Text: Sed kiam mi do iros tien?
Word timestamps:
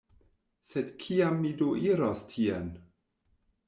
Sed 0.69 0.89
kiam 1.03 1.39
mi 1.43 1.53
do 1.61 1.69
iros 1.93 2.27
tien? 2.35 2.77